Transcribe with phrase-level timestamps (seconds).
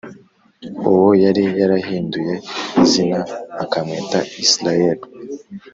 [0.89, 2.33] uwo yari yarahinduye
[2.83, 3.19] izina
[3.63, 5.03] akamwita Isirayeli